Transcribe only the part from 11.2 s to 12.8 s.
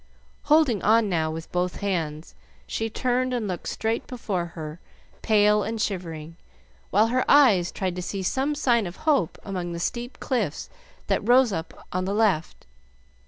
rose up on the left.